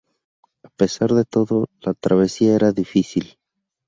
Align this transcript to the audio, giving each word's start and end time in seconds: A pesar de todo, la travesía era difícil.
A 0.63 0.69
pesar 0.79 1.09
de 1.11 1.25
todo, 1.25 1.67
la 1.79 1.93
travesía 1.93 2.55
era 2.55 2.71
difícil. 2.73 3.37